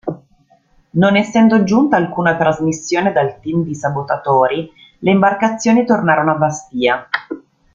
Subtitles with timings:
[0.93, 7.07] Non essendo giunta alcuna trasmissione dal team di sabotatori, le imbarcazioni tornarono a Bastia.